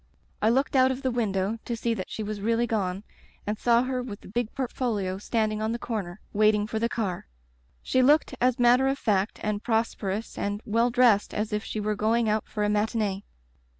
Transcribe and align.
I 0.41 0.49
looked 0.49 0.75
out 0.75 0.89
of 0.89 1.03
the 1.03 1.11
window 1.11 1.59
to 1.63 1.75
see 1.77 1.93
that 1.93 2.09
she 2.09 2.23
was 2.23 2.41
really 2.41 2.65
gone, 2.65 3.03
and 3.45 3.55
saw 3.59 3.83
her 3.83 4.01
with 4.01 4.21
the 4.21 4.27
big 4.29 4.51
portfolio 4.55 5.19
standing 5.19 5.61
on 5.61 5.73
the 5.73 5.77
corner 5.77 6.19
waiting 6.33 6.65
for 6.65 6.77
Digitized 6.77 6.81
by 6.81 6.85
LjOOQ 6.85 6.85
IC 6.85 6.93
Interventions 6.93 6.95
the 6.95 7.03
car. 7.03 7.83
She 7.83 8.01
looked 8.01 8.35
as 8.41 8.59
matter 8.59 8.87
of 8.87 8.97
fact 8.97 9.39
and 9.43 9.63
prosperous 9.63 10.37
and 10.39 10.59
well 10.65 10.89
dressed 10.89 11.35
as 11.35 11.53
if 11.53 11.63
she 11.63 11.79
were 11.79 11.93
going 11.93 12.27
out 12.27 12.47
for 12.47 12.63
i 12.63 12.67
matinee. 12.67 13.21